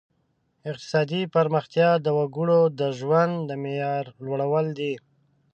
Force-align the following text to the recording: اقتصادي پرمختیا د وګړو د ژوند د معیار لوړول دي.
اقتصادي 0.69 1.21
پرمختیا 1.35 1.89
د 2.05 2.07
وګړو 2.17 2.61
د 2.79 2.81
ژوند 2.99 3.33
د 3.49 3.51
معیار 3.63 4.05
لوړول 4.25 4.67
دي. 4.79 4.93